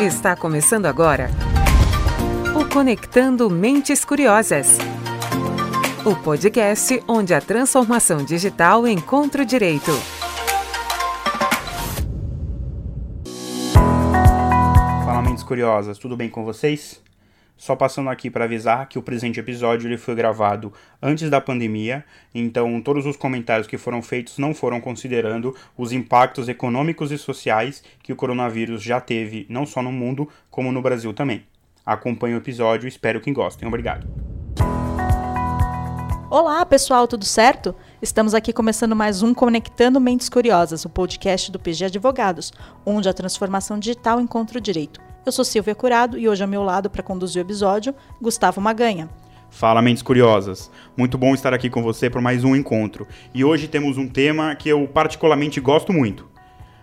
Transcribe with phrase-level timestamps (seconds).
[0.00, 1.28] Está começando agora
[2.56, 4.78] o Conectando Mentes Curiosas.
[6.04, 9.90] O podcast onde a transformação digital encontra o direito.
[15.04, 17.02] Fala, mentes curiosas, tudo bem com vocês?
[17.58, 20.72] Só passando aqui para avisar que o presente episódio ele foi gravado
[21.02, 26.48] antes da pandemia, então todos os comentários que foram feitos não foram considerando os impactos
[26.48, 31.12] econômicos e sociais que o coronavírus já teve, não só no mundo, como no Brasil
[31.12, 31.42] também.
[31.84, 33.66] Acompanhe o episódio espero que gostem.
[33.66, 34.06] Obrigado.
[36.30, 37.74] Olá, pessoal, tudo certo?
[38.00, 42.52] Estamos aqui começando mais um Conectando Mentes Curiosas, o podcast do PG Advogados,
[42.86, 45.07] onde a transformação digital encontra o direito.
[45.26, 49.08] Eu sou Silvia Curado e hoje ao meu lado para conduzir o episódio, Gustavo Maganha.
[49.50, 50.70] Fala, mentes curiosas.
[50.96, 53.06] Muito bom estar aqui com você por mais um encontro.
[53.34, 56.28] E hoje temos um tema que eu particularmente gosto muito.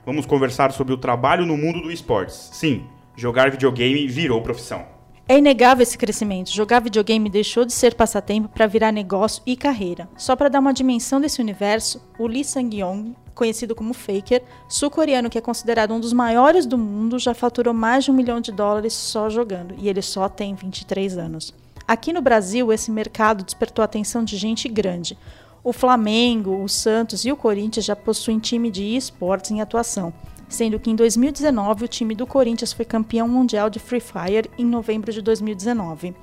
[0.05, 2.49] Vamos conversar sobre o trabalho no mundo do esportes.
[2.53, 2.85] Sim,
[3.15, 4.85] jogar videogame virou profissão.
[5.27, 6.51] É inegável esse crescimento.
[6.51, 10.07] Jogar videogame deixou de ser passatempo para virar negócio e carreira.
[10.15, 15.37] Só para dar uma dimensão desse universo, o Lee Sang-yong, conhecido como Faker, sul-coreano que
[15.37, 18.93] é considerado um dos maiores do mundo, já faturou mais de um milhão de dólares
[18.93, 21.53] só jogando, e ele só tem 23 anos.
[21.87, 25.15] Aqui no Brasil, esse mercado despertou a atenção de gente grande.
[25.63, 30.13] O Flamengo, o Santos e o Corinthians já possuem time de esportes em atuação
[30.47, 34.65] sendo que em 2019 o time do Corinthians foi campeão mundial de Free Fire em
[34.65, 36.15] novembro de 2019.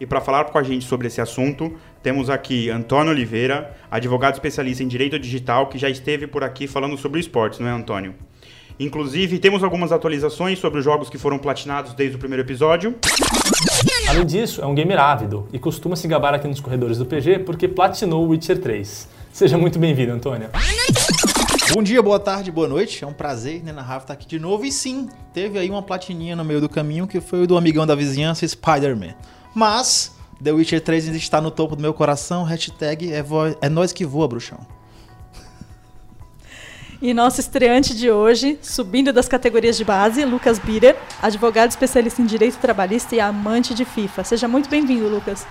[0.00, 4.82] E para falar com a gente sobre esse assunto, temos aqui Antônio Oliveira, advogado especialista
[4.82, 8.14] em direito digital, que já esteve por aqui falando sobre esportes, não é, Antônio?
[8.78, 12.94] Inclusive, temos algumas atualizações sobre os jogos que foram platinados desde o primeiro episódio.
[14.08, 17.40] Além disso, é um gamer ávido e costuma se gabar aqui nos corredores do PG
[17.40, 19.08] porque platinou o Witcher 3.
[19.32, 20.48] Seja muito bem-vindo, Antônio.
[21.74, 23.02] Bom dia, boa tarde, boa noite.
[23.02, 24.64] É um prazer, né, na Rafa estar aqui de novo.
[24.64, 27.84] E sim, teve aí uma platininha no meio do caminho que foi o do amigão
[27.84, 29.14] da vizinhança, Spider-Man.
[29.58, 32.44] Mas The Witcher 3 ainda está no topo do meu coração.
[32.44, 33.24] Hashtag é,
[33.60, 34.60] é nós que voa, bruxão.
[37.02, 42.26] E nosso estreante de hoje, subindo das categorias de base, Lucas Birer, advogado especialista em
[42.26, 44.22] direito trabalhista e amante de FIFA.
[44.22, 45.44] Seja muito bem-vindo, Lucas.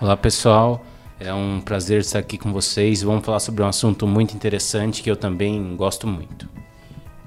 [0.00, 0.82] Olá, pessoal.
[1.20, 3.02] É um prazer estar aqui com vocês.
[3.02, 6.48] Vamos falar sobre um assunto muito interessante que eu também gosto muito.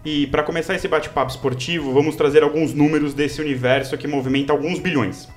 [0.03, 4.79] E para começar esse bate-papo esportivo, vamos trazer alguns números desse universo que movimenta alguns
[4.79, 5.27] bilhões.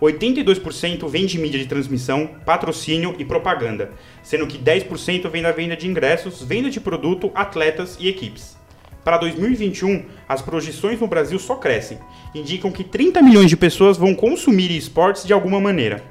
[0.00, 5.76] 82% vem de mídia de transmissão, patrocínio e propaganda, sendo que 10% vem da venda
[5.76, 8.56] de ingressos, venda de produto, atletas e equipes.
[9.04, 11.98] Para 2021, as projeções no Brasil só crescem,
[12.34, 16.02] indicam que 30 milhões de pessoas vão consumir esportes de alguma maneira.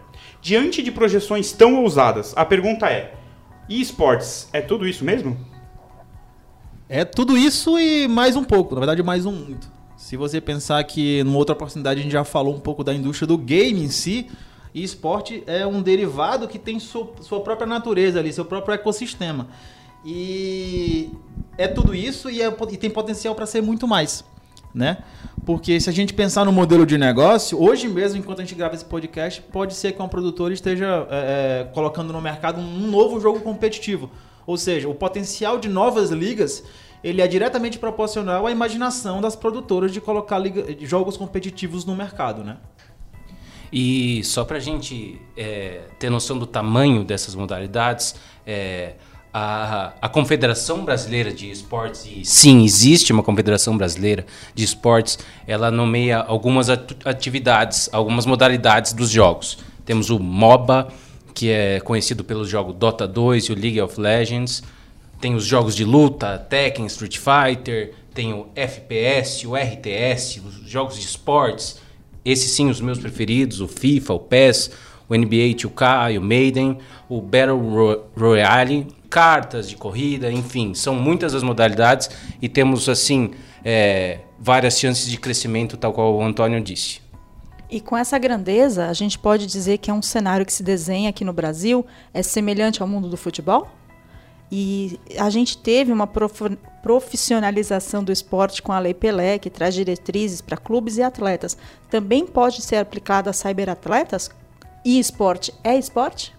[0.41, 3.13] Diante de projeções tão ousadas, a pergunta é:
[3.67, 5.37] e esportes é tudo isso mesmo?
[6.87, 9.78] É tudo isso e mais um pouco, na verdade mais um muito.
[9.99, 13.27] Se você pensar que numa outra oportunidade a gente já falou um pouco da indústria
[13.27, 14.27] do game em si,
[14.73, 19.49] e esporte é um derivado que tem sua, sua própria natureza ali, seu próprio ecossistema.
[20.05, 21.11] E
[21.57, 24.23] é tudo isso e, é, e tem potencial para ser muito mais
[24.73, 24.99] né?
[25.45, 28.75] Porque se a gente pensar no modelo de negócio, hoje mesmo, enquanto a gente grava
[28.75, 33.19] esse podcast, pode ser que uma produtora esteja é, é, colocando no mercado um novo
[33.19, 34.11] jogo competitivo.
[34.45, 36.63] Ou seja, o potencial de novas ligas
[37.03, 40.41] ele é diretamente proporcional à imaginação das produtoras de colocar
[40.81, 42.57] jogos competitivos no mercado, né?
[43.71, 48.15] E só para a gente é, ter noção do tamanho dessas modalidades,
[48.45, 48.93] é,
[49.33, 55.69] a, a Confederação Brasileira de Esportes, e sim, existe uma Confederação Brasileira de Esportes, ela
[55.69, 59.59] nomeia algumas atividades, algumas modalidades dos jogos.
[59.85, 60.87] Temos o MOBA,
[61.33, 64.63] que é conhecido pelo jogo Dota 2 e o League of Legends.
[65.19, 70.97] Tem os jogos de luta, Tekken, Street Fighter, tem o FPS, o RTS, os jogos
[70.97, 71.79] de esportes.
[72.23, 74.71] Esses sim, os meus preferidos, o FIFA, o PES,
[75.09, 76.77] o NBA 2K, o Maiden,
[77.09, 82.09] o Battle Royale, cartas de corrida, enfim, são muitas as modalidades
[82.41, 83.31] e temos assim
[83.65, 87.01] é, várias chances de crescimento, tal qual o Antônio disse.
[87.69, 91.09] E com essa grandeza, a gente pode dizer que é um cenário que se desenha
[91.09, 93.67] aqui no Brasil é semelhante ao mundo do futebol?
[94.51, 100.41] E a gente teve uma profissionalização do esporte com a Lei Pelé, que traz diretrizes
[100.41, 101.57] para clubes e atletas.
[101.89, 104.31] Também pode ser aplicada a cyberatletas?
[104.83, 106.33] E esporte é esporte?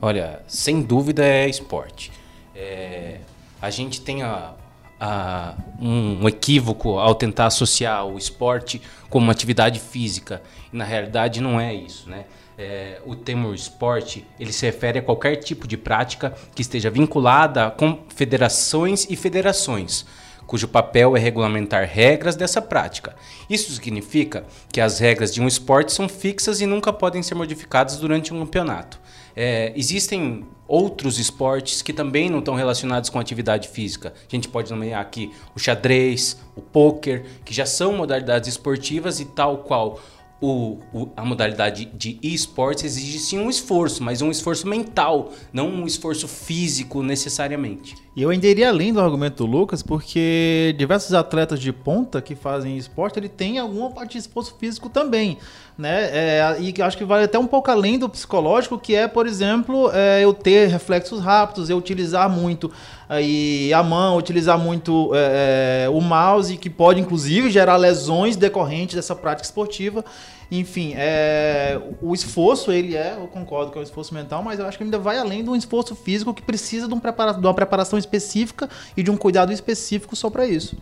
[0.00, 2.10] Olha, sem dúvida é esporte.
[2.54, 3.18] É,
[3.60, 4.54] a gente tem a,
[5.00, 8.80] a, um, equívoco ao tentar associar o esporte
[9.10, 10.42] como uma atividade física.
[10.72, 12.24] E na realidade não é isso, né?
[12.56, 17.66] É, o termo esporte ele se refere a qualquer tipo de prática que esteja vinculada
[17.66, 20.06] a confederações e federações,
[20.46, 23.16] cujo papel é regulamentar regras dessa prática.
[23.50, 27.96] Isso significa que as regras de um esporte são fixas e nunca podem ser modificadas
[27.96, 29.00] durante um campeonato.
[29.34, 34.14] É, existem outros esportes que também não estão relacionados com atividade física.
[34.16, 39.24] A gente pode nomear aqui o xadrez, o pôquer, que já são modalidades esportivas e
[39.24, 40.00] tal qual
[40.44, 45.68] o, o, a modalidade de esportes exige sim um esforço, mas um esforço mental, não
[45.68, 47.94] um esforço físico necessariamente.
[48.16, 52.36] E eu ainda iria além do argumento do Lucas, porque diversos atletas de ponta que
[52.36, 55.36] fazem esporte, ele tem alguma parte de esforço físico também,
[55.76, 56.10] né?
[56.12, 59.90] É, e acho que vai até um pouco além do psicológico, que é, por exemplo,
[59.92, 62.70] é, eu ter reflexos rápidos, eu utilizar muito
[63.08, 68.94] aí a mão, utilizar muito é, é o mouse, que pode inclusive gerar lesões decorrentes
[68.94, 70.04] dessa prática esportiva.
[70.50, 74.66] Enfim, é, o esforço, ele é, eu concordo que é um esforço mental, mas eu
[74.66, 77.46] acho que ainda vai além de um esforço físico que precisa de, um prepara de
[77.46, 80.76] uma preparação específica e de um cuidado específico só para isso.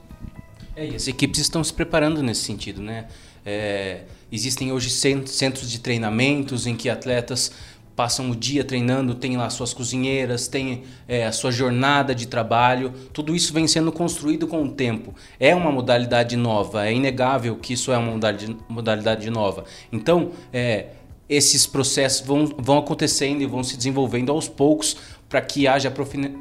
[0.74, 3.06] É, e as equipes estão se preparando nesse sentido, né?
[3.44, 7.52] É, existem hoje centros de treinamentos em que atletas
[7.94, 12.92] passam o dia treinando, tem lá suas cozinheiras, tem é, a sua jornada de trabalho.
[13.12, 15.14] Tudo isso vem sendo construído com o tempo.
[15.38, 19.64] É uma modalidade nova, é inegável que isso é uma modalidade, modalidade nova.
[19.92, 20.86] Então, é,
[21.28, 24.96] esses processos vão, vão acontecendo e vão se desenvolvendo aos poucos
[25.28, 25.90] para que haja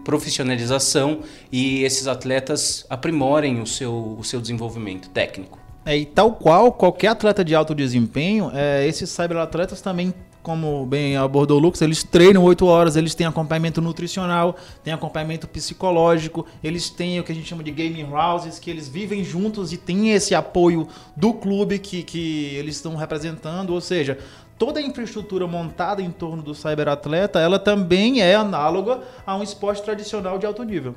[0.04, 5.58] profissionalização e esses atletas aprimorem o seu, o seu desenvolvimento técnico.
[5.86, 11.16] É, e tal qual qualquer atleta de alto desempenho, é, esses cyberatletas também como bem
[11.16, 16.90] abordou o Lucas, eles treinam 8 horas, eles têm acompanhamento nutricional, têm acompanhamento psicológico, eles
[16.90, 20.12] têm o que a gente chama de gaming houses, que eles vivem juntos e têm
[20.12, 24.18] esse apoio do clube que, que eles estão representando, ou seja,
[24.58, 29.84] toda a infraestrutura montada em torno do cyberatleta, ela também é análoga a um esporte
[29.84, 30.96] tradicional de alto nível.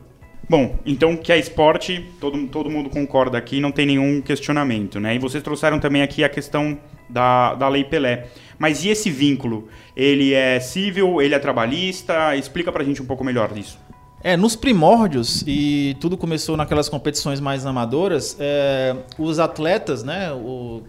[0.49, 5.14] Bom, então que é esporte, todo, todo mundo concorda aqui, não tem nenhum questionamento, né?
[5.14, 6.79] E vocês trouxeram também aqui a questão
[7.09, 8.27] da, da Lei Pelé.
[8.59, 9.69] Mas e esse vínculo?
[9.97, 12.37] Ele é civil, ele é trabalhista?
[12.37, 13.79] Explica pra gente um pouco melhor disso.
[14.23, 20.83] É, nos primórdios, e tudo começou naquelas competições mais amadoras, é, os atletas, né, o,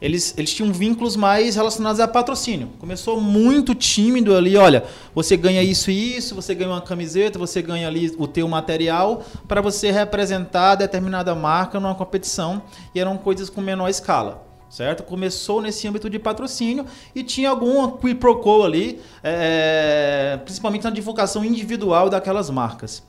[0.00, 2.70] eles, eles tinham vínculos mais relacionados a patrocínio.
[2.80, 4.82] Começou muito tímido ali, olha,
[5.14, 9.24] você ganha isso e isso, você ganha uma camiseta, você ganha ali o teu material
[9.46, 12.60] para você representar determinada marca numa competição,
[12.92, 15.02] e eram coisas com menor escala certo?
[15.02, 21.44] Começou nesse âmbito de patrocínio e tinha algum quid pro ali, é, principalmente na divulgação
[21.44, 23.02] individual daquelas marcas.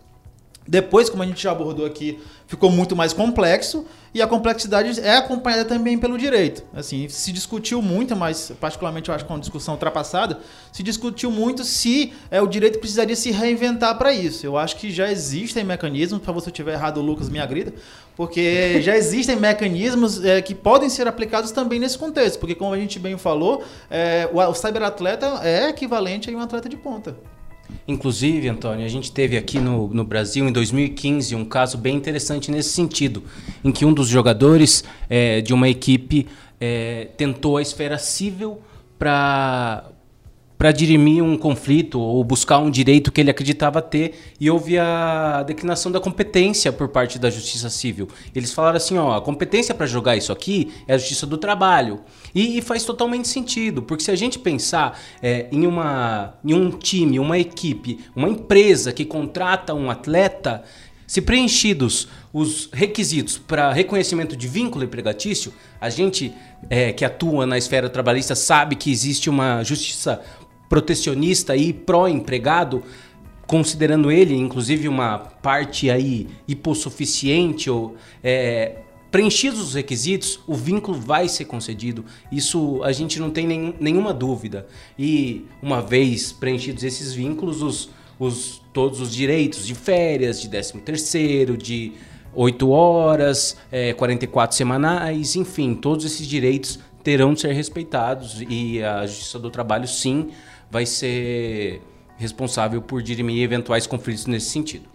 [0.67, 5.17] Depois, como a gente já abordou aqui, ficou muito mais complexo e a complexidade é
[5.17, 6.63] acompanhada também pelo direito.
[6.71, 10.39] Assim, se discutiu muito, mas particularmente eu acho que é uma discussão ultrapassada,
[10.71, 14.45] se discutiu muito se é, o direito precisaria se reinventar para isso.
[14.45, 17.73] Eu acho que já existem mecanismos, para você estiver errado, Lucas me agrida,
[18.15, 22.77] porque já existem mecanismos é, que podem ser aplicados também nesse contexto, porque como a
[22.77, 27.15] gente bem falou, é, o, o cyberatleta é equivalente a um atleta de ponta.
[27.87, 32.51] Inclusive, Antônio, a gente teve aqui no, no Brasil, em 2015, um caso bem interessante
[32.51, 33.23] nesse sentido,
[33.63, 36.27] em que um dos jogadores é, de uma equipe
[36.59, 38.59] é, tentou a esfera civil
[38.99, 39.91] para
[40.61, 45.41] para dirimir um conflito ou buscar um direito que ele acreditava ter e houve a
[45.41, 48.07] declinação da competência por parte da Justiça Civil.
[48.35, 52.01] Eles falaram assim, ó, a competência para jogar isso aqui é a Justiça do Trabalho.
[52.35, 56.69] E, e faz totalmente sentido, porque se a gente pensar é, em, uma, em um
[56.69, 60.63] time, uma equipe, uma empresa que contrata um atleta,
[61.07, 66.33] se preenchidos os requisitos para reconhecimento de vínculo empregatício, a gente
[66.69, 70.21] é, que atua na esfera trabalhista sabe que existe uma justiça
[70.71, 72.81] protecionista e pró-empregado,
[73.45, 78.77] considerando ele, inclusive, uma parte aí hipossuficiente ou é,
[79.11, 82.05] preenchidos os requisitos, o vínculo vai ser concedido.
[82.31, 84.65] Isso a gente não tem nem, nenhuma dúvida.
[84.97, 90.77] E uma vez preenchidos esses vínculos, os, os, todos os direitos de férias, de 13
[90.77, 91.91] terceiro, de
[92.33, 99.05] 8 horas, é, 44 semanais, enfim, todos esses direitos terão de ser respeitados e a
[99.05, 100.29] Justiça do Trabalho, sim,
[100.71, 101.81] vai ser
[102.17, 104.87] responsável por dirimir eventuais conflitos nesse sentido.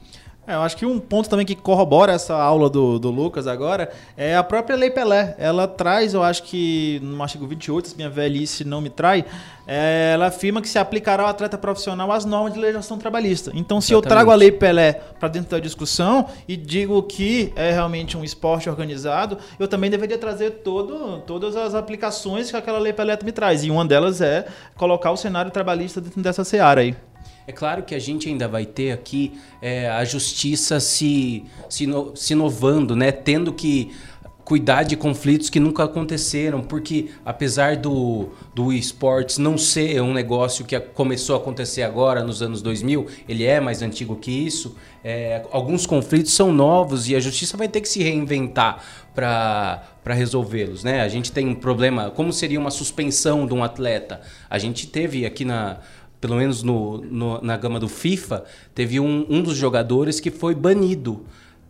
[0.46, 3.90] É, eu acho que um ponto também que corrobora essa aula do, do Lucas agora
[4.16, 5.34] é a própria Lei Pelé.
[5.38, 9.24] Ela traz, eu acho que no artigo 28, se minha velhice não me trai,
[9.66, 13.50] é, ela afirma que se aplicará ao atleta profissional as normas de legislação trabalhista.
[13.54, 14.04] Então, se Exatamente.
[14.04, 18.22] eu trago a Lei Pelé para dentro da discussão e digo que é realmente um
[18.22, 23.32] esporte organizado, eu também deveria trazer todo, todas as aplicações que aquela Lei Pelé me
[23.32, 23.64] traz.
[23.64, 26.94] E uma delas é colocar o cenário trabalhista dentro dessa seara aí.
[27.46, 32.14] É claro que a gente ainda vai ter aqui é, a justiça se, se, no,
[32.16, 33.12] se inovando, né?
[33.12, 33.92] Tendo que
[34.46, 40.64] cuidar de conflitos que nunca aconteceram, porque apesar do, do esportes não ser um negócio
[40.64, 45.44] que começou a acontecer agora nos anos 2000, ele é mais antigo que isso, é,
[45.50, 48.80] alguns conflitos são novos e a justiça vai ter que se reinventar
[49.12, 50.84] para resolvê-los.
[50.84, 51.00] Né?
[51.00, 54.20] A gente tem um problema, como seria uma suspensão de um atleta?
[54.48, 55.78] A gente teve aqui na,
[56.26, 60.56] pelo menos no, no, na gama do FIFA, teve um, um dos jogadores que foi
[60.56, 61.24] banido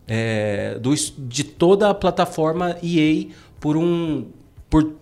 [0.07, 3.27] é, do, de toda a plataforma EA
[3.59, 4.25] por um
[4.67, 4.93] por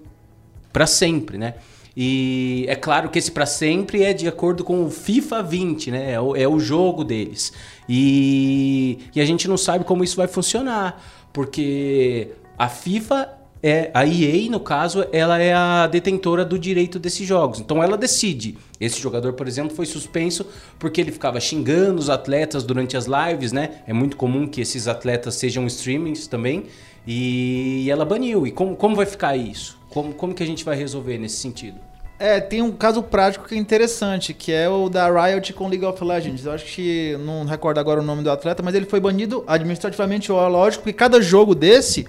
[0.74, 1.54] para sempre, né?
[1.96, 6.12] E é claro que esse para sempre é de acordo com o FIFA 20, né?
[6.12, 7.54] É o, é o jogo deles.
[7.88, 13.30] E, e a gente não sabe como isso vai funcionar, porque a FIFA
[13.68, 17.60] é a EA, no caso, ela é a detentora do direito desses jogos.
[17.60, 18.60] Então ela decide.
[18.80, 20.46] Esse jogador, por exemplo, foi suspenso
[20.78, 23.82] porque ele ficava xingando os atletas durante as lives, né?
[23.88, 26.66] É muito comum que esses atletas sejam streamings também.
[27.08, 28.46] E ela baniu.
[28.46, 29.80] E como, como vai ficar isso?
[29.90, 31.80] Como, como que a gente vai resolver nesse sentido?
[32.20, 35.84] É, tem um caso prático que é interessante, que é o da Riot com League
[35.84, 36.46] of Legends.
[36.46, 40.32] Eu acho que não recordo agora o nome do atleta, mas ele foi banido administrativamente,
[40.32, 42.08] lógico, porque cada jogo desse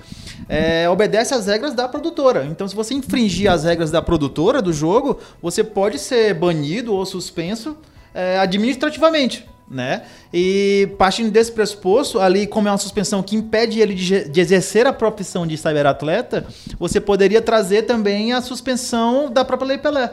[0.48, 2.44] é, obedece às regras da produtora.
[2.44, 7.04] Então, se você infringir as regras da produtora do jogo, você pode ser banido ou
[7.04, 7.76] suspenso
[8.14, 10.02] é, administrativamente né?
[10.32, 14.86] E partindo desse pressuposto, ali como é uma suspensão que impede ele de, de, exercer
[14.86, 16.46] a profissão de cyberatleta,
[16.78, 20.10] você poderia trazer também a suspensão da própria Lei Pelé,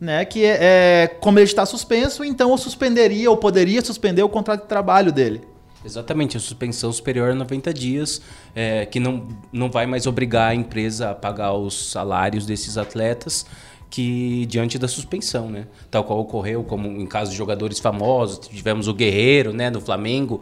[0.00, 0.24] né?
[0.24, 4.62] Que é, é como ele está suspenso, então eu suspenderia ou poderia suspender o contrato
[4.62, 5.42] de trabalho dele.
[5.84, 8.22] Exatamente, a suspensão superior a 90 dias,
[8.54, 13.44] é, que não, não vai mais obrigar a empresa a pagar os salários desses atletas,
[13.90, 15.66] que diante da suspensão, né?
[15.90, 20.40] Tal qual ocorreu, como em caso de jogadores famosos, tivemos o Guerreiro, né, no Flamengo,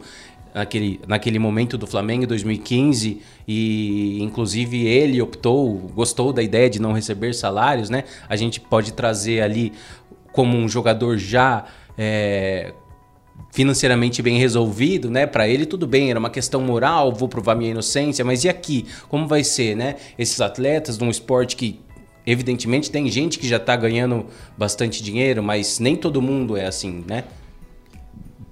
[0.53, 6.79] naquele, naquele momento do Flamengo em 2015 e inclusive ele optou, gostou da ideia de
[6.79, 8.05] não receber salários, né?
[8.29, 9.73] A gente pode trazer ali
[10.31, 11.65] como um jogador já
[11.97, 12.73] é,
[13.51, 15.25] financeiramente bem resolvido, né?
[15.27, 18.85] Para ele tudo bem, era uma questão moral, vou provar minha inocência, mas e aqui?
[19.07, 19.95] Como vai ser, né?
[20.17, 21.79] Esses atletas de um esporte que
[22.25, 24.25] Evidentemente tem gente que já está ganhando
[24.57, 27.25] bastante dinheiro, mas nem todo mundo é assim, né?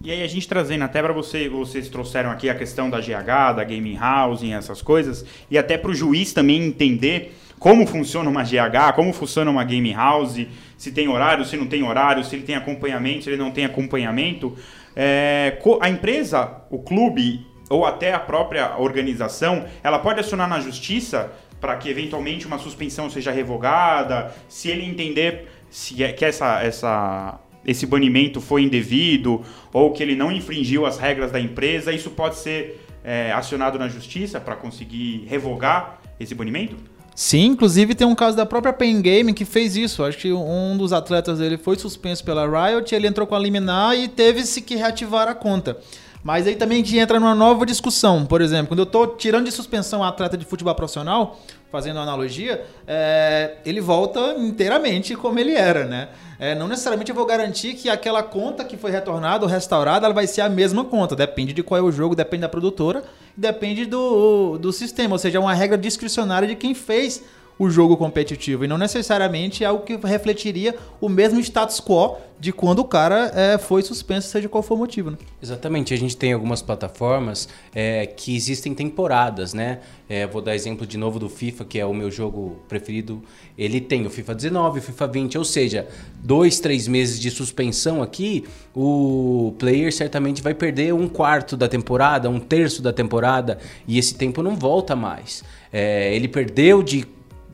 [0.03, 3.55] E aí a gente trazendo até para você, vocês trouxeram aqui a questão da GH,
[3.55, 8.43] da gaming house, essas coisas, e até para o juiz também entender como funciona uma
[8.43, 10.47] GH, como funciona uma game house,
[10.81, 13.65] se tem horário, se não tem horário, se ele tem acompanhamento, se ele não tem
[13.65, 14.57] acompanhamento.
[14.95, 21.31] É, a empresa, o clube ou até a própria organização, ela pode acionar na justiça
[21.59, 27.39] para que eventualmente uma suspensão seja revogada, se ele entender se é, que essa, essa,
[27.63, 32.37] esse banimento foi indevido ou que ele não infringiu as regras da empresa, isso pode
[32.37, 36.75] ser é, acionado na justiça para conseguir revogar esse banimento?
[37.21, 40.03] Sim, inclusive tem um caso da própria Pain Gaming que fez isso.
[40.03, 43.95] Acho que um dos atletas dele foi suspenso pela Riot, ele entrou com a liminar
[43.95, 45.77] e teve-se que reativar a conta.
[46.23, 48.25] Mas aí também a gente entra numa nova discussão.
[48.25, 51.39] Por exemplo, quando eu estou tirando de suspensão um atleta de futebol profissional,
[51.71, 56.09] fazendo uma analogia, é, ele volta inteiramente como ele era, né?
[56.37, 60.13] É, não necessariamente eu vou garantir que aquela conta que foi retornada ou restaurada ela
[60.13, 61.15] vai ser a mesma conta.
[61.15, 63.03] Depende de qual é o jogo, depende da produtora,
[63.37, 65.13] depende do, do sistema.
[65.13, 67.23] Ou seja, é uma regra discricionária de quem fez
[67.61, 72.51] o jogo competitivo e não necessariamente é algo que refletiria o mesmo status quo de
[72.51, 75.11] quando o cara é, foi suspenso, seja qual for o motivo.
[75.11, 75.17] Né?
[75.39, 79.81] Exatamente, a gente tem algumas plataformas é, que existem temporadas, né?
[80.09, 83.21] É, vou dar exemplo de novo do FIFA, que é o meu jogo preferido.
[83.55, 88.01] Ele tem o FIFA 19, o FIFA 20, ou seja, dois, três meses de suspensão
[88.01, 88.43] aqui,
[88.75, 94.15] o player certamente vai perder um quarto da temporada, um terço da temporada, e esse
[94.15, 95.43] tempo não volta mais.
[95.71, 97.05] É, ele perdeu de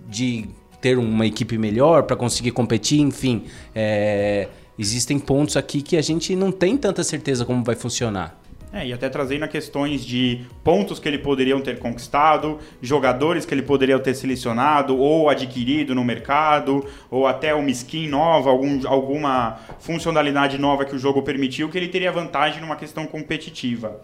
[0.07, 0.45] de
[0.81, 3.43] ter uma equipe melhor para conseguir competir, enfim.
[3.75, 4.47] É,
[4.77, 8.39] existem pontos aqui que a gente não tem tanta certeza como vai funcionar.
[8.71, 13.61] É, e até trazendo questões de pontos que ele poderiam ter conquistado, jogadores que ele
[13.61, 20.57] poderia ter selecionado ou adquirido no mercado, ou até uma skin nova, algum, alguma funcionalidade
[20.57, 24.01] nova que o jogo permitiu, que ele teria vantagem numa questão competitiva.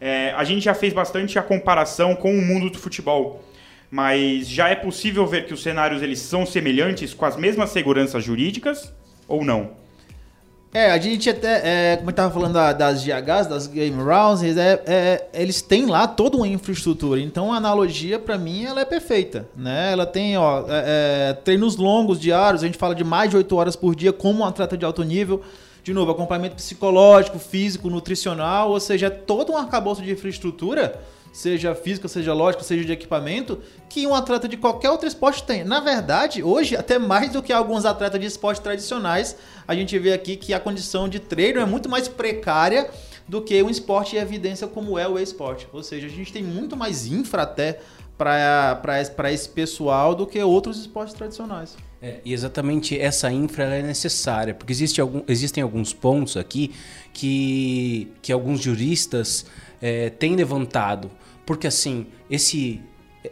[0.00, 3.42] É, a gente já fez bastante a comparação com o mundo do futebol
[3.94, 8.24] mas já é possível ver que os cenários eles são semelhantes com as mesmas seguranças
[8.24, 8.92] jurídicas
[9.28, 9.70] ou não?
[10.72, 14.82] É, a gente até, é, como eu estava falando das GHs, das Game Rounds, é,
[14.84, 17.20] é, eles têm lá toda uma infraestrutura.
[17.20, 19.48] Então a analogia, para mim, ela é perfeita.
[19.56, 19.92] Né?
[19.92, 23.54] Ela tem ó, é, é, treinos longos, diários, a gente fala de mais de 8
[23.54, 25.40] horas por dia como um atleta de alto nível.
[25.84, 31.00] de novo, acompanhamento psicológico, físico, nutricional, ou seja, é todo um arcabouço de infraestrutura,
[31.34, 35.64] seja física, seja lógica, seja de equipamento, que um atleta de qualquer outro esporte tem.
[35.64, 39.36] Na verdade, hoje, até mais do que alguns atletas de esportes tradicionais,
[39.66, 42.88] a gente vê aqui que a condição de treino é muito mais precária
[43.26, 45.66] do que um esporte em evidência como é o esporte.
[45.72, 47.80] Ou seja, a gente tem muito mais infra até
[48.16, 51.76] para esse pessoal do que outros esportes tradicionais.
[52.00, 56.74] É, e exatamente essa infra é necessária, porque existe algum, existem alguns pontos aqui
[57.12, 59.46] que, que alguns juristas
[59.80, 61.10] é, têm levantado.
[61.46, 62.80] Porque assim, esse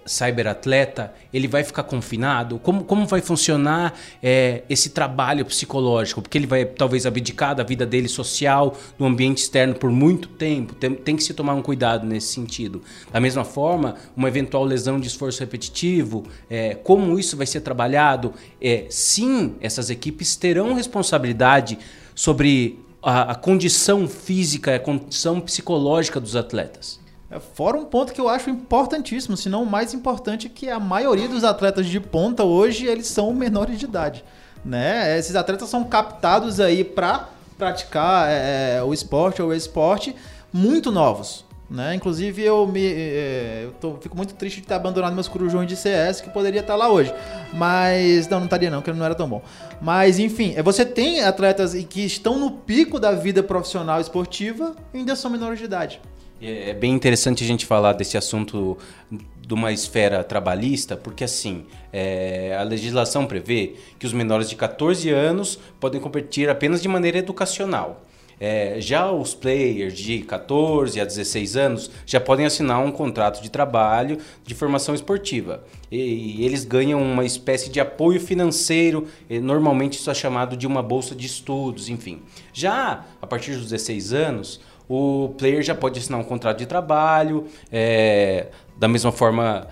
[0.07, 2.59] cyberatleta, ele vai ficar confinado?
[2.59, 6.23] Como, como vai funcionar é, esse trabalho psicológico?
[6.23, 10.75] Porque ele vai talvez abdicar da vida dele social, no ambiente externo por muito tempo.
[10.75, 12.83] Tem, tem que se tomar um cuidado nesse sentido.
[13.13, 18.33] Da mesma forma, uma eventual lesão de esforço repetitivo, é, como isso vai ser trabalhado?
[18.61, 21.79] É, sim, essas equipes terão responsabilidade
[22.15, 27.02] sobre a, a condição física, a condição psicológica dos atletas.
[27.33, 30.79] É, fora um ponto que eu acho importantíssimo, se não o mais importante, que a
[30.79, 34.23] maioria dos atletas de ponta hoje eles são menores de idade.
[34.63, 35.19] Né?
[35.19, 40.15] Esses atletas são captados aí para praticar é, é, o esporte ou o esporte
[40.53, 41.45] muito novos.
[41.71, 41.95] Né?
[41.95, 45.75] Inclusive eu me é, eu tô, fico muito triste de ter abandonado meus corujões de
[45.75, 47.15] CS que poderia estar lá hoje.
[47.55, 49.41] Mas não, não estaria não, porque não era tão bom.
[49.81, 54.99] Mas enfim, é, você tem atletas que estão no pico da vida profissional esportiva e
[54.99, 55.99] ainda são menores de idade.
[56.43, 58.77] É, é bem interessante a gente falar desse assunto
[59.11, 65.09] de uma esfera trabalhista, porque assim, é, a legislação prevê que os menores de 14
[65.11, 68.03] anos podem competir apenas de maneira educacional.
[68.41, 73.49] É, já os players de 14 a 16 anos já podem assinar um contrato de
[73.49, 75.63] trabalho de formação esportiva.
[75.93, 80.83] E, e eles ganham uma espécie de apoio financeiro, normalmente isso é chamado de uma
[80.83, 82.21] bolsa de estudos, enfim.
[82.53, 87.47] Já a partir dos 16 anos, o player já pode assinar um contrato de trabalho,
[87.71, 88.47] é,
[88.79, 89.67] da mesma forma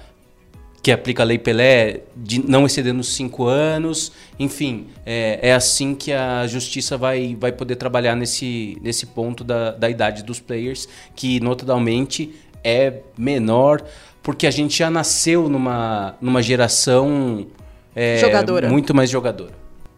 [0.83, 4.13] que aplica a Lei Pelé, de não excedendo os cinco anos.
[4.39, 9.73] Enfim, é, é, assim que a justiça vai, vai poder trabalhar nesse, nesse ponto da,
[9.73, 13.83] da idade dos players, que notadamente é menor,
[14.23, 17.47] porque a gente já nasceu numa, numa geração
[17.95, 18.69] é, jogadora.
[18.69, 19.53] muito mais jogadora.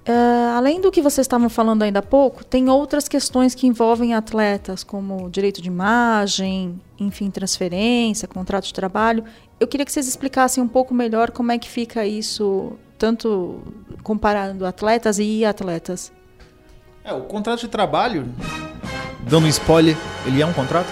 [0.08, 4.14] Uh, além do que vocês estavam falando ainda há pouco, tem outras questões que envolvem
[4.14, 9.24] atletas, como direito de imagem, enfim, transferência, contrato de trabalho.
[9.58, 13.60] Eu queria que vocês explicassem um pouco melhor como é que fica isso, tanto
[14.04, 16.12] comparando atletas e atletas.
[17.04, 18.32] É, o contrato de trabalho,
[19.28, 20.86] dando um spoiler, ele é um contrato?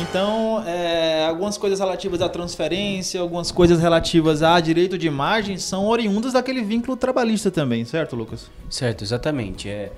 [0.00, 5.86] Então, é, algumas coisas relativas à transferência, algumas coisas relativas a direito de imagem são
[5.86, 8.50] oriundas daquele vínculo trabalhista também, certo, Lucas?
[8.70, 9.68] Certo, exatamente.
[9.68, 9.92] É,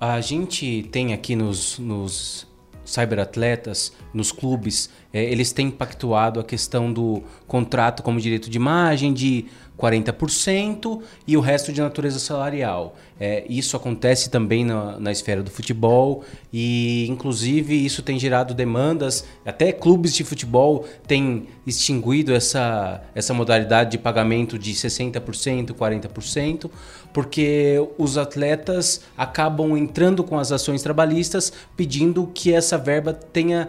[0.00, 2.46] a gente tem aqui nos, nos
[2.84, 9.12] cyberatletas, nos clubes, é, eles têm pactuado a questão do contrato como direito de imagem,
[9.12, 9.46] de
[9.78, 12.96] 40% e o resto de natureza salarial.
[13.20, 19.24] É, isso acontece também na, na, esfera do futebol e, inclusive, isso tem gerado demandas.
[19.44, 26.70] Até clubes de futebol têm extinguido essa, essa modalidade de pagamento de 60%, 40%,
[27.12, 33.68] porque os atletas acabam entrando com as ações trabalhistas pedindo que essa verba tenha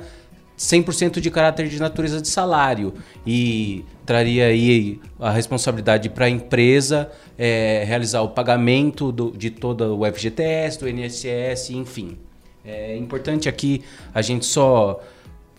[0.60, 2.93] 100% de caráter de natureza de salário
[3.26, 9.89] e traria aí a responsabilidade para a empresa é, realizar o pagamento do, de toda
[9.89, 12.17] o FGTS, do INSS, enfim.
[12.65, 15.02] É importante aqui a gente só,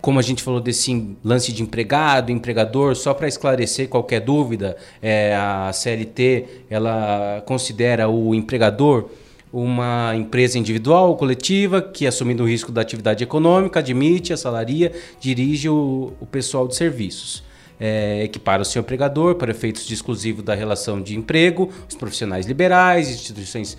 [0.03, 5.35] como a gente falou desse lance de empregado, empregador, só para esclarecer qualquer dúvida, é,
[5.35, 9.09] a CLT ela considera o empregador
[9.53, 15.69] uma empresa individual ou coletiva que, assumindo o risco da atividade econômica, admite, assalaria, dirige
[15.69, 17.43] o, o pessoal de serviços.
[17.83, 22.47] É, equipara o seu empregador para efeitos de exclusivo da relação de emprego, os profissionais
[22.47, 23.77] liberais, instituições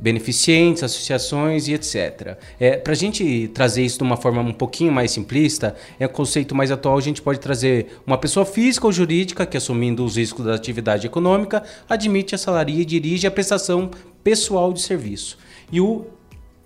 [0.00, 2.38] beneficentes, associações e etc.
[2.58, 6.10] É, para a gente trazer isso de uma forma um pouquinho mais simplista, é um
[6.10, 10.16] conceito mais atual, a gente pode trazer uma pessoa física ou jurídica que, assumindo os
[10.16, 13.90] riscos da atividade econômica, admite, assalaria e dirige a prestação
[14.24, 15.38] pessoal de serviço.
[15.70, 16.06] E o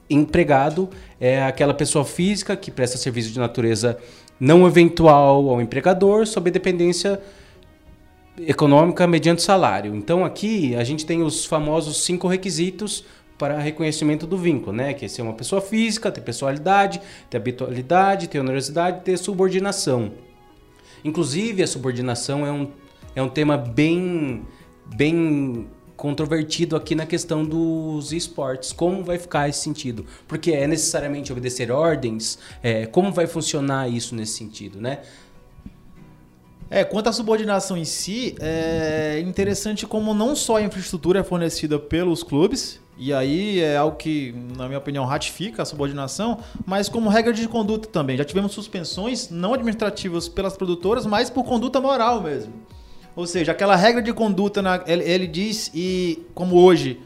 [0.09, 0.89] empregado
[1.21, 3.99] é aquela pessoa física que presta serviço de natureza
[4.39, 7.21] não eventual ao empregador, sob dependência
[8.47, 9.95] econômica mediante salário.
[9.95, 13.05] Então aqui a gente tem os famosos cinco requisitos
[13.39, 14.95] para reconhecimento do vínculo, né?
[14.95, 20.13] Que é ser uma pessoa física, ter pessoalidade, ter habitualidade, ter onerosidade, ter subordinação.
[21.05, 22.71] Inclusive a subordinação é um,
[23.15, 24.43] é um tema bem
[24.87, 25.67] bem
[25.97, 28.73] controvertido aqui na questão dos esportes.
[28.73, 30.05] Como vai ficar esse sentido?
[30.27, 32.39] Porque é necessariamente obedecer ordens?
[32.63, 35.01] É, como vai funcionar isso nesse sentido, né?
[36.69, 41.79] É, quanto à subordinação em si, é interessante como não só a infraestrutura é fornecida
[41.79, 47.09] pelos clubes, e aí é algo que, na minha opinião, ratifica a subordinação, mas como
[47.09, 48.17] regra de conduta também.
[48.17, 52.53] Já tivemos suspensões não administrativas pelas produtoras, mas por conduta moral mesmo.
[53.17, 57.01] Ou seja, aquela regra de conduta, na, ele, ele, diz, e como hoje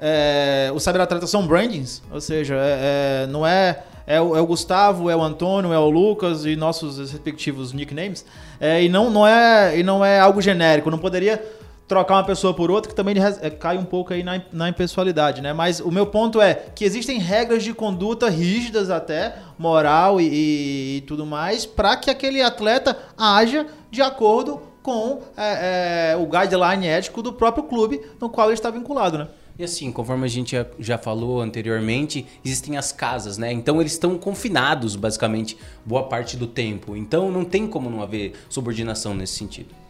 [0.00, 4.46] é, os cyberatletas são brandings, ou seja, é, é, não é, é o, é, o,
[4.46, 8.24] Gustavo, é o Antônio, é o Lucas e nossos respectivos nicknames,
[8.58, 11.42] é, e, não, não é, e não é algo genérico, não poderia
[11.86, 15.40] trocar uma pessoa por outra, que também é, cai um pouco aí na, na impessoalidade,
[15.40, 15.52] né?
[15.52, 20.96] Mas o meu ponto é que existem regras de conduta rígidas até, moral e, e,
[20.96, 26.86] e tudo mais, para que aquele atleta haja de acordo com é, é, o guideline
[26.86, 29.28] ético do próprio clube no qual ele está vinculado, né?
[29.58, 33.52] E assim, conforme a gente já falou anteriormente, existem as casas, né?
[33.52, 36.96] Então eles estão confinados, basicamente, boa parte do tempo.
[36.96, 39.81] Então não tem como não haver subordinação nesse sentido.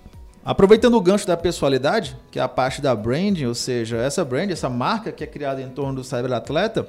[0.44, 4.50] Aproveitando o gancho da pessoalidade, que é a parte da branding, ou seja, essa brand,
[4.50, 6.88] essa marca que é criada em torno do cyberatleta,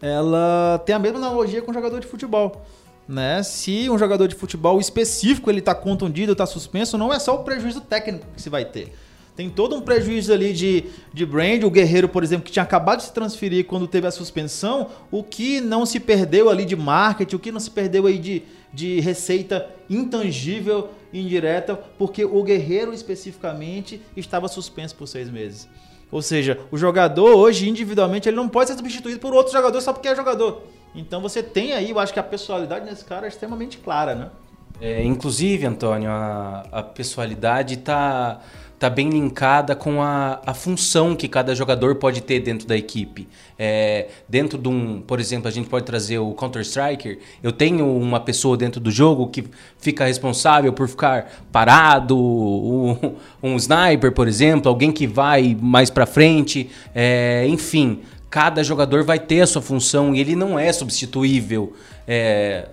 [0.00, 2.62] ela tem a mesma analogia com o jogador de futebol
[3.08, 3.42] né?
[3.42, 7.44] Se um jogador de futebol específico ele está contundido, está suspenso, não é só o
[7.44, 8.92] prejuízo técnico que se vai ter.
[9.34, 11.62] Tem todo um prejuízo ali de, de brand.
[11.64, 15.22] O Guerreiro, por exemplo, que tinha acabado de se transferir quando teve a suspensão, o
[15.22, 18.42] que não se perdeu ali de marketing, o que não se perdeu aí de,
[18.72, 25.66] de receita intangível, indireta, porque o Guerreiro especificamente estava suspenso por seis meses.
[26.10, 29.94] Ou seja, o jogador hoje individualmente ele não pode ser substituído por outro jogador só
[29.94, 30.62] porque é jogador.
[30.94, 34.30] Então você tem aí, eu acho que a personalidade nesse cara é extremamente clara, né?
[34.78, 38.40] É, inclusive, Antônio, a, a personalidade está
[38.82, 43.28] tá bem linkada com a, a função que cada jogador pode ter dentro da equipe.
[43.56, 47.20] É, dentro de um, por exemplo, a gente pode trazer o Counter-Striker.
[47.40, 49.44] Eu tenho uma pessoa dentro do jogo que
[49.78, 56.04] fica responsável por ficar parado, um, um sniper, por exemplo, alguém que vai mais para
[56.04, 61.74] frente, é, enfim cada jogador vai ter a sua função e ele não é substituível
[62.08, 62.66] é,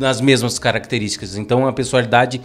[0.00, 1.36] nas mesmas características.
[1.36, 2.42] Então a personalidade,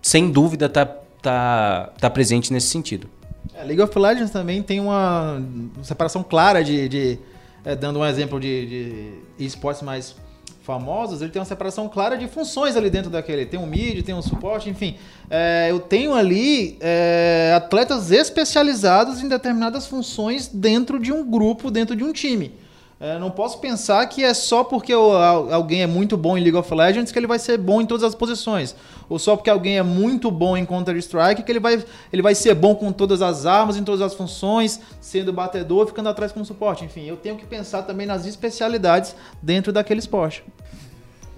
[0.00, 0.86] sem dúvida, está
[1.26, 3.08] tá, tá presente nesse sentido.
[3.52, 5.42] É, League of Legends também tem uma
[5.82, 6.88] separação clara de.
[6.88, 7.18] de
[7.64, 10.14] é, dando um exemplo de, de esportes mais
[10.62, 13.44] famosos, ele tem uma separação clara de funções ali dentro daquele.
[13.44, 14.96] Tem um mid, tem um suporte, enfim.
[15.28, 21.96] É, eu tenho ali é, atletas especializados em determinadas funções dentro de um grupo, dentro
[21.96, 22.52] de um time.
[22.98, 26.74] É, não posso pensar que é só porque alguém é muito bom em League of
[26.74, 28.74] Legends que ele vai ser bom em todas as posições.
[29.06, 32.54] Ou só porque alguém é muito bom em Counter-Strike que ele vai, ele vai ser
[32.54, 36.86] bom com todas as armas, em todas as funções, sendo batedor, ficando atrás como suporte.
[36.86, 40.42] Enfim, eu tenho que pensar também nas especialidades dentro daquele esporte.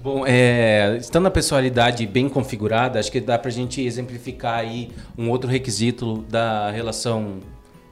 [0.01, 4.93] Bom, é, estando a personalidade bem configurada, acho que dá para a gente exemplificar aí
[5.19, 7.41] um outro requisito da relação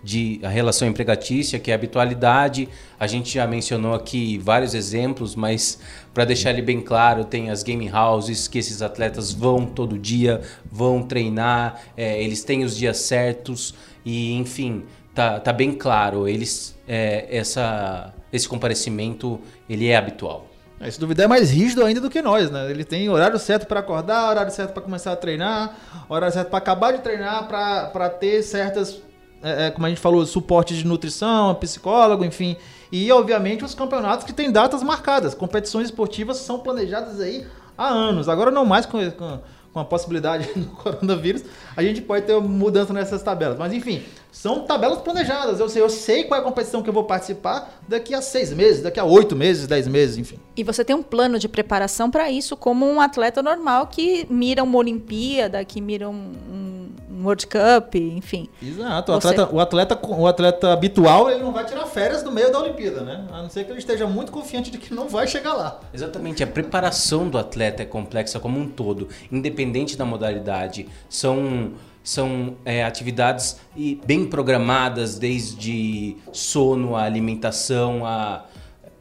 [0.06, 2.68] de relação empregatícia, que é a habitualidade.
[2.98, 5.80] A gente já mencionou aqui vários exemplos, mas
[6.14, 10.42] para deixar ele bem claro, tem as game houses que esses atletas vão todo dia,
[10.70, 16.28] vão treinar, é, eles têm os dias certos e, enfim, tá, tá bem claro.
[16.28, 20.46] Eles é, essa esse comparecimento ele é habitual.
[20.78, 22.70] É, se duvidar, é mais rígido ainda do que nós, né?
[22.70, 25.74] Ele tem horário certo para acordar, horário certo para começar a treinar,
[26.08, 29.02] horário certo para acabar de treinar, para ter certas
[29.42, 32.56] é, é, como a gente falou, suporte de nutrição, psicólogo, enfim.
[32.90, 35.34] E, obviamente, os campeonatos que têm datas marcadas.
[35.34, 37.46] Competições esportivas são planejadas aí
[37.76, 38.28] há anos.
[38.28, 39.40] Agora não mais com, com,
[39.72, 41.44] com a possibilidade do coronavírus,
[41.76, 43.58] a gente pode ter mudança nessas tabelas.
[43.58, 44.02] Mas, enfim,
[44.36, 45.60] são tabelas planejadas.
[45.60, 48.52] Eu sei, eu sei qual é a competição que eu vou participar daqui a seis
[48.52, 50.38] meses, daqui a oito meses, dez meses, enfim.
[50.54, 54.62] E você tem um plano de preparação para isso, como um atleta normal que mira
[54.62, 58.46] uma Olimpíada, que mira um, um World Cup, enfim.
[58.62, 59.10] Exato.
[59.10, 62.60] O, atleta, o, atleta, o atleta habitual ele não vai tirar férias do meio da
[62.60, 63.26] Olimpíada, né?
[63.32, 65.80] A não ser que ele esteja muito confiante de que não vai chegar lá.
[65.94, 66.42] Exatamente.
[66.42, 70.86] A preparação do atleta é complexa como um todo, independente da modalidade.
[71.08, 71.72] São
[72.06, 73.58] são é, atividades
[74.06, 78.44] bem programadas, desde sono, a alimentação, a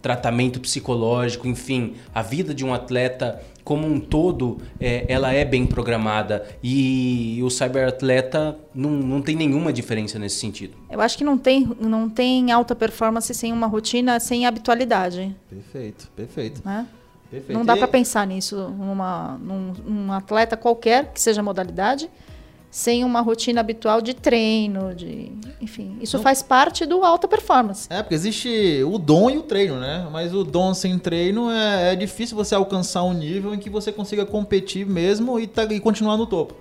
[0.02, 5.68] tratamento psicológico, enfim, a vida de um atleta como um todo, é, ela é bem
[5.68, 10.76] programada e o cyberatleta não, não tem nenhuma diferença nesse sentido.
[10.90, 15.36] Eu acho que não tem, não tem alta performance sem uma rotina, sem habitualidade.
[15.48, 16.62] Perfeito, perfeito.
[16.66, 16.88] Né?
[17.30, 17.58] perfeito.
[17.58, 22.10] Não dá para pensar nisso numa, num, num atleta qualquer, que seja modalidade,
[22.76, 27.88] sem uma rotina habitual de treino, de, enfim, isso faz parte do alta performance.
[27.90, 30.06] É, porque existe o dom e o treino, né?
[30.12, 33.94] Mas o dom sem treino é, é difícil você alcançar um nível em que você
[33.94, 36.54] consiga competir mesmo e, tá, e continuar no topo.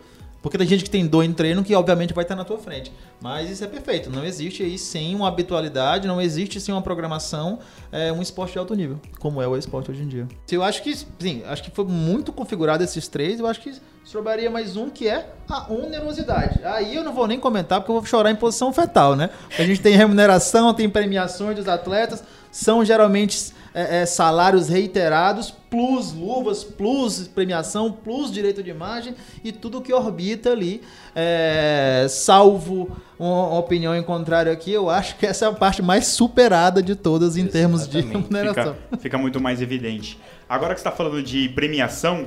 [0.44, 2.92] Porque tem gente que tem dom em treino que obviamente vai estar na tua frente.
[3.18, 4.10] Mas isso é perfeito.
[4.10, 8.58] Não existe aí sem uma habitualidade, não existe sem uma programação é, um esporte de
[8.58, 10.28] alto nível, como é o esporte hoje em dia.
[10.52, 13.40] Eu acho que, sim, acho que foi muito configurado esses três.
[13.40, 13.72] Eu acho que
[14.04, 16.62] sobraria mais um que é a onerosidade.
[16.62, 19.30] Aí eu não vou nem comentar porque eu vou chorar em posição fetal, né?
[19.58, 22.22] A gente tem remuneração, tem premiações dos atletas,
[22.54, 29.50] são geralmente é, é, salários reiterados, plus luvas, plus premiação, plus direito de imagem e
[29.50, 30.80] tudo que orbita ali.
[31.16, 36.06] É, salvo uma, opinião em contrário aqui, eu acho que essa é a parte mais
[36.06, 38.76] superada de todas em termos de remuneração.
[38.84, 40.16] Fica, fica muito mais evidente.
[40.48, 42.26] Agora que você está falando de premiação,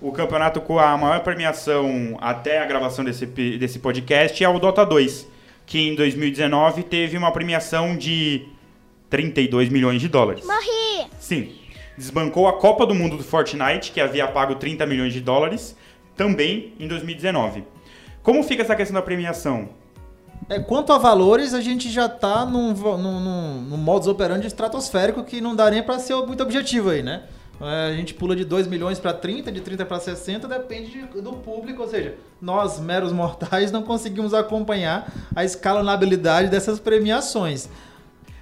[0.00, 4.84] o campeonato com a maior premiação até a gravação desse, desse podcast é o Dota
[4.84, 5.28] 2,
[5.64, 8.57] que em 2019 teve uma premiação de
[9.10, 10.44] 32 milhões de dólares.
[10.44, 11.08] Morri!
[11.18, 11.52] Sim.
[11.96, 15.76] Desbancou a Copa do Mundo do Fortnite, que havia pago 30 milhões de dólares,
[16.16, 17.64] também em 2019.
[18.22, 19.70] Como fica essa questão da premiação?
[20.48, 25.24] É, quanto a valores, a gente já está num, num, num, num modus operandi estratosférico
[25.24, 27.24] que não dá nem para ser muito objetivo aí, né?
[27.60, 31.32] É, a gente pula de 2 milhões para 30, de 30 para 60, depende do
[31.32, 37.68] público, ou seja, nós, meros mortais, não conseguimos acompanhar a escalonabilidade dessas premiações.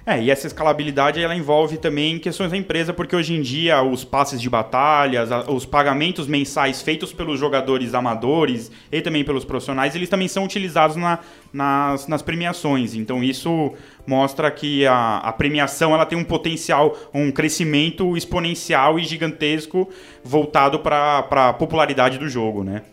[0.09, 4.05] É, e essa escalabilidade ela envolve também questões da empresa, porque hoje em dia os
[4.05, 10.07] passes de batalhas, os pagamentos mensais feitos pelos jogadores amadores e também pelos profissionais, eles
[10.07, 11.19] também são utilizados na,
[11.51, 12.95] nas, nas premiações.
[12.95, 13.73] Então isso
[14.07, 19.89] mostra que a, a premiação ela tem um potencial, um crescimento exponencial e gigantesco
[20.23, 22.83] voltado para a popularidade do jogo, né?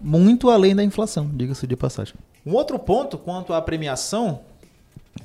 [0.00, 2.14] Muito além da inflação, diga-se de passagem.
[2.46, 4.42] Um outro ponto quanto à premiação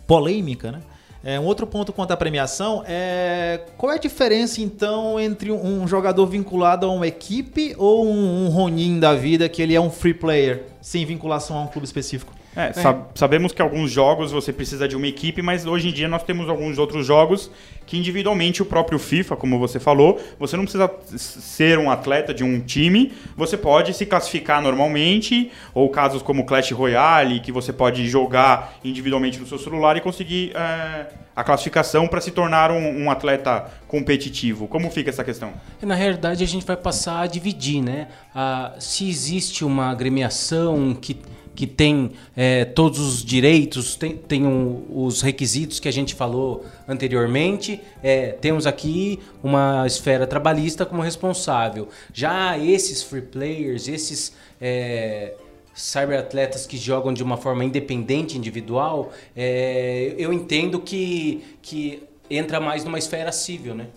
[0.07, 0.81] polêmica, né?
[1.21, 5.85] É, um outro ponto quanto à premiação é qual é a diferença então entre um
[5.85, 9.89] jogador vinculado a uma equipe ou um, um Ronin da vida que ele é um
[9.89, 12.33] free player sem vinculação a um clube específico?
[12.55, 16.07] É, sab sabemos que alguns jogos você precisa de uma equipe, mas hoje em dia
[16.07, 17.51] nós temos alguns outros jogos
[17.89, 22.43] que individualmente o próprio FIFA, como você falou, você não precisa ser um atleta de
[22.43, 28.07] um time, você pode se classificar normalmente, ou casos como Clash Royale, que você pode
[28.07, 33.09] jogar individualmente no seu celular e conseguir é, a classificação para se tornar um, um,
[33.09, 34.67] atleta competitivo.
[34.67, 35.51] Como fica essa questão?
[35.81, 38.09] Na realidade, a gente vai passar a dividir, né?
[38.35, 41.19] Ah, se existe uma agremiação que
[41.59, 46.65] que tem é, todos os direitos, tem, tem um, os requisitos que a gente falou
[46.87, 47.81] anteriormente.
[48.01, 51.89] É, temos aqui uma esfera trabalhista como responsável.
[52.13, 55.33] Já esses free players, esses é,
[55.75, 62.85] cyberatletas que jogam de uma forma independente, individual, é, eu entendo que, que entra mais
[62.85, 63.87] numa esfera civil, né?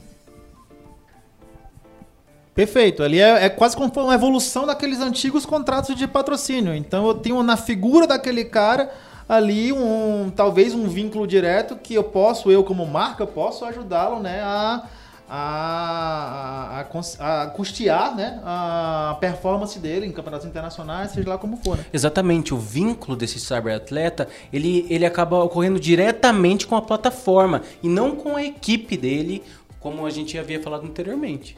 [2.54, 3.02] Perfeito.
[3.02, 6.74] Ali é, é, quase como uma evolução daqueles antigos contratos de patrocínio.
[6.74, 8.90] Então eu tenho na figura daquele cara
[9.28, 14.42] ali um talvez um vínculo direto que eu posso, eu como marca, posso ajudá-lo né,
[14.42, 14.84] a,
[15.30, 21.78] a, a, a, custear né, a performance dele em campeonatos internacionais, seja lá como for.
[21.78, 21.86] Né?
[21.90, 22.52] Exatamente.
[22.52, 28.36] O vínculo desse cyberatleta ele, ele acaba ocorrendo diretamente com a plataforma e não com
[28.36, 29.42] a equipe dele,
[29.80, 31.56] como a gente havia falado anteriormente.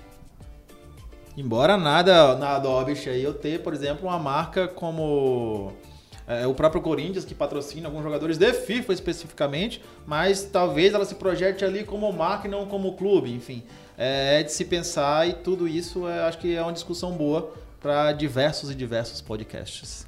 [1.36, 5.72] Embora nada na Adobe aí eu ter, por exemplo, uma marca como
[6.26, 11.16] é, o próprio Corinthians, que patrocina alguns jogadores de FIFA especificamente, mas talvez ela se
[11.16, 13.62] projete ali como marca e não como clube, enfim.
[13.98, 17.52] É, é de se pensar e tudo isso é, acho que é uma discussão boa
[17.80, 20.06] para diversos e diversos podcasts.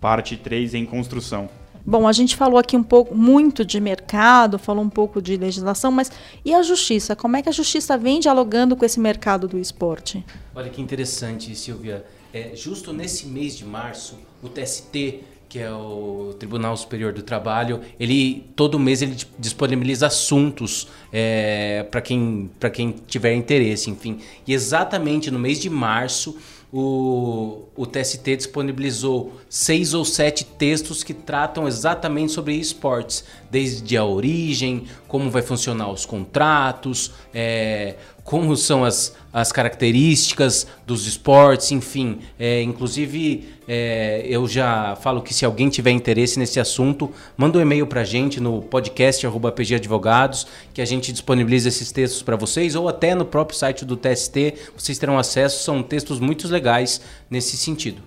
[0.00, 1.48] Parte 3 em construção.
[1.84, 5.90] Bom, a gente falou aqui um pouco muito de mercado, falou um pouco de legislação,
[5.90, 6.10] mas
[6.44, 7.16] e a justiça?
[7.16, 10.24] Como é que a justiça vem dialogando com esse mercado do esporte?
[10.54, 12.04] Olha que interessante, Silvia.
[12.32, 17.82] É, justo nesse mês de março, o TST, que é o Tribunal Superior do Trabalho,
[18.00, 24.20] ele todo mês ele disponibiliza assuntos é, para quem para quem tiver interesse, enfim.
[24.46, 26.38] E exatamente no mês de março
[26.72, 34.04] o, o TST disponibilizou seis ou sete textos que tratam exatamente sobre esportes, desde a
[34.04, 42.20] origem, como vai funcionar os contratos, é, como são as, as características dos esportes, enfim.
[42.38, 47.60] É, inclusive, é, eu já falo que se alguém tiver interesse nesse assunto, manda um
[47.60, 52.36] e-mail para a gente no podcast PG Advogados, que a gente disponibiliza esses textos para
[52.36, 57.02] vocês, ou até no próprio site do TST, vocês terão acesso, são textos muito legais
[57.28, 58.02] nesse sentido.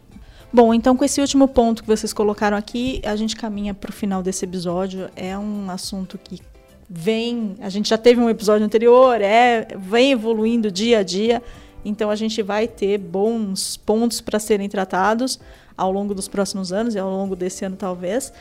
[0.56, 3.94] Bom, então com esse último ponto que vocês colocaram aqui, a gente caminha para o
[3.94, 5.10] final desse episódio.
[5.13, 6.39] É um assunto que
[6.89, 11.44] vem, a gente já teve um episódio anterior, é vem evoluindo dia a dia.
[11.84, 15.41] Então a gente vai ter bons pontos para serem tratados
[15.76, 18.32] ao longo dos próximos anos e ao longo desse ano talvez.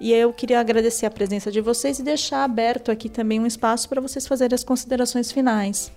[0.00, 3.88] E eu queria agradecer a presença de vocês e deixar aberto aqui também um espaço
[3.88, 5.90] para vocês fazerem as considerações finais.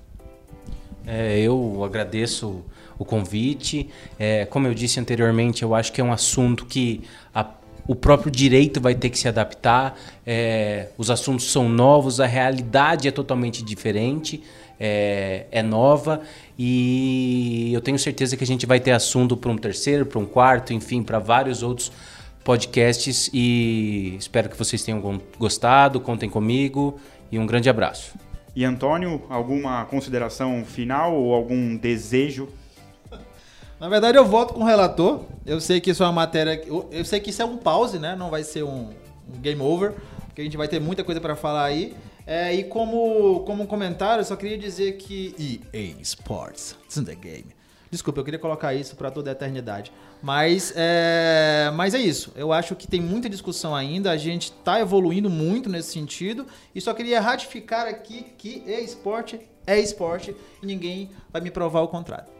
[1.06, 2.66] É, eu agradeço
[2.98, 3.90] o convite.
[4.18, 7.02] É, como eu disse anteriormente, eu acho que é um assunto que
[7.34, 7.46] a,
[7.88, 9.98] o próprio direito vai ter que se adaptar.
[10.26, 14.44] É, os assuntos são novos, a realidade é totalmente diferente,
[14.80, 16.22] é, é nova
[16.58, 20.26] e eu tenho certeza que a gente vai ter assunto para um terceiro, para um
[20.26, 21.92] quarto, enfim, para vários outros
[22.44, 27.00] podcasts e espero que vocês tenham gostado, contem comigo
[27.32, 28.14] e um grande abraço.
[28.56, 32.48] E Antônio, alguma consideração final ou algum desejo
[33.80, 35.22] na verdade, eu voto com o relator.
[35.46, 36.62] Eu sei que isso é uma matéria.
[36.92, 38.16] Eu sei que isso é um pause, né?
[38.16, 38.90] Não vai ser um,
[39.32, 39.94] um game over,
[40.26, 41.96] porque a gente vai ter muita coisa para falar aí.
[42.26, 47.16] É, e como, como comentário, eu só queria dizer que EA Sports, it's in the
[47.16, 47.56] game.
[47.90, 49.94] Desculpa, eu queria colocar isso para toda a eternidade.
[50.22, 52.34] Mas é, mas é isso.
[52.36, 54.12] Eu acho que tem muita discussão ainda.
[54.12, 56.46] A gente está evoluindo muito nesse sentido.
[56.76, 61.88] E só queria ratificar aqui que esporte é esporte e ninguém vai me provar o
[61.88, 62.37] contrário.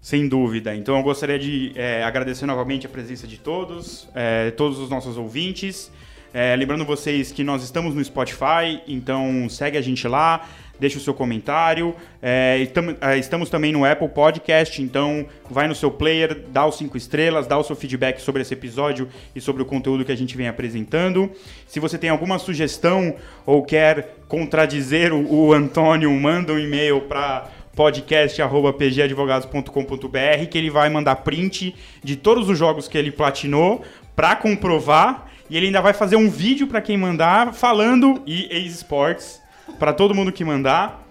[0.00, 0.74] Sem dúvida.
[0.74, 5.18] Então eu gostaria de é, agradecer novamente a presença de todos, é, todos os nossos
[5.18, 5.90] ouvintes.
[6.32, 11.00] É, lembrando vocês que nós estamos no Spotify, então segue a gente lá, deixa o
[11.00, 11.94] seu comentário.
[12.22, 12.66] É,
[13.00, 17.46] é, estamos também no Apple Podcast, então vai no seu player, dá os cinco estrelas,
[17.46, 20.48] dá o seu feedback sobre esse episódio e sobre o conteúdo que a gente vem
[20.48, 21.30] apresentando.
[21.66, 27.50] Se você tem alguma sugestão ou quer contradizer o, o Antônio, manda um e-mail para
[27.74, 33.82] podcast@pgadvogados.com.br que ele vai mandar print de todos os jogos que ele platinou
[34.14, 39.40] para comprovar e ele ainda vai fazer um vídeo para quem mandar falando EA Sports
[39.78, 41.06] para todo mundo que mandar.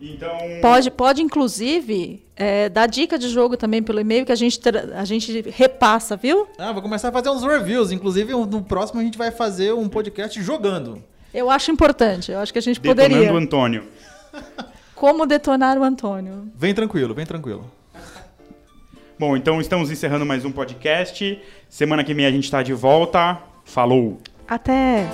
[0.00, 0.30] Então
[0.62, 4.60] pode pode inclusive é, dar dica de jogo também pelo e-mail que a gente
[4.94, 6.46] a gente repassa, viu?
[6.56, 7.90] Ah, vou começar a fazer uns reviews.
[7.90, 11.02] Inclusive no próximo a gente vai fazer um podcast jogando.
[11.34, 12.30] Eu acho importante.
[12.30, 13.32] Eu acho que a gente Detonando poderia.
[13.32, 13.88] Antônio.
[14.98, 16.50] Como detonar o Antônio.
[16.56, 17.70] Vem tranquilo, vem tranquilo.
[19.16, 21.40] Bom, então estamos encerrando mais um podcast.
[21.68, 23.38] Semana que vem a gente está de volta.
[23.64, 24.18] Falou!
[24.48, 25.06] Até!